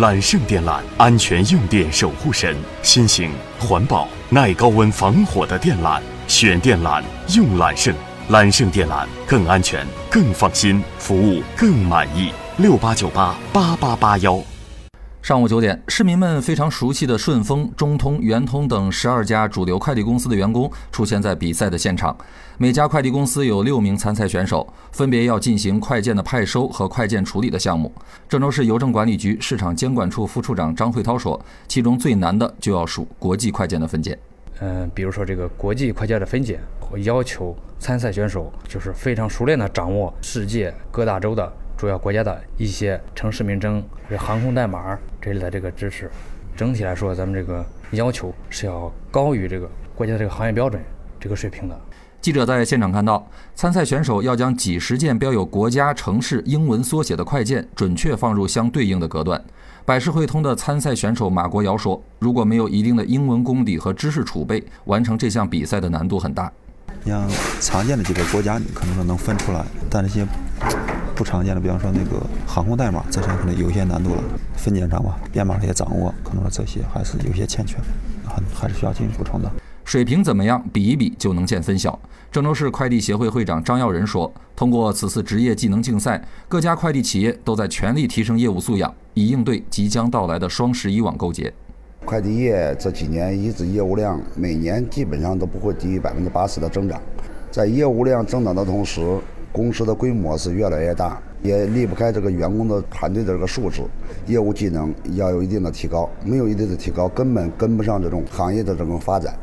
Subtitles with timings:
[0.00, 7.02] 揽胜电缆，安全用电守护神，新型环保耐高温防火的电缆，选电缆
[7.36, 7.94] 用揽胜，
[8.30, 12.32] 揽胜电缆更安全、更放心，服务更满意。
[12.56, 14.42] 六八九八八八八幺。
[15.22, 22.16] 上午九点，市民们非常熟悉的顺丰、中通、圆通等十二家主流快递公司的员工出现在比赛的现场。
[22.56, 27.92] 每家快递公司有六名参赛选手，分别要进行快件的派收和快件处理的项目。
[28.30, 34.18] 郑州市邮政管理局市场监管处副处长张慧涛说，其中最难的就要数国际快件的分拣。
[34.60, 36.58] 嗯，比如说这个国际快件的分拣，
[36.90, 41.52] 我要求参赛选手就是非常熟练的掌握世界各大洲的。
[41.80, 43.82] 主要国家的一些城市名称、
[44.18, 46.10] 航空代码这类的这个知识，
[46.54, 50.78] 整体来说，咱们这个要求是要高于这个国家的这个行业标准
[51.18, 51.80] 这个水平的。
[52.20, 59.42] 记者在现场看到，参赛选手要将几十件标有国家、城市英文缩写的快件准确放入相对应的隔断。
[59.86, 66.52] 百世汇通的参赛选手马国尧说：“如果没有一定的英文功底和知识储备，完成这项比赛的难度很大。
[67.06, 67.26] 像
[67.58, 70.26] 常见的几个国家，你可能说能分出来，但这些……”
[71.20, 74.22] 不常见的，比方说那个航空代码，这上可能有一些难度了。
[74.56, 77.76] 分拣上吧，编码这些掌握，可能说这些还是有些欠缺，
[78.24, 79.52] 还还是需要进行补充的。
[79.84, 80.64] 水平怎么样？
[80.72, 81.98] 比一比就能见分晓。
[82.32, 91.52] 郑州市快递协会会长张耀仁说：“通过此次职业技能竞赛，各家快递企业都在全力提升业务素养，以应对即将到来的双十一网购节。
[92.06, 96.98] 快递业这几年一直业务量每年基本上都不会低于百分之八十的增长，
[97.50, 99.02] 在业务量增长的同时。”
[99.52, 103.82] 公司的规模是越来越大，也离不开这个员工的团队的这个素质，
[104.26, 109.34] 业务技能要有一定的提高，没有一定的提高，根本跟不上这种行业的这种发展。